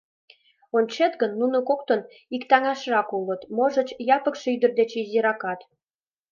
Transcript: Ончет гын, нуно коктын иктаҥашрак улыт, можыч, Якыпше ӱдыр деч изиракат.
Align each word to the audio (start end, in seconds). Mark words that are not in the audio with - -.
Ончет 0.77 1.13
гын, 1.21 1.31
нуно 1.41 1.57
коктын 1.69 2.01
иктаҥашрак 2.35 3.09
улыт, 3.19 3.41
можыч, 3.55 3.89
Якыпше 4.15 4.47
ӱдыр 4.55 4.71
деч 4.79 4.91
изиракат. 5.01 5.61